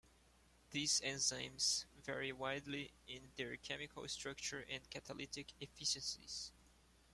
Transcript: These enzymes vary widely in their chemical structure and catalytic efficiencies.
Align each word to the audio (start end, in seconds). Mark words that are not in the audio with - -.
These 0.71 0.99
enzymes 1.01 1.85
vary 2.03 2.31
widely 2.31 2.91
in 3.07 3.29
their 3.35 3.55
chemical 3.57 4.07
structure 4.07 4.65
and 4.67 4.89
catalytic 4.89 5.53
efficiencies. 5.59 6.51